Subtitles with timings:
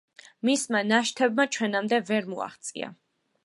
[0.47, 2.95] მისმა ნაშთებმა ჩვენამდე ვერ მოაღწია.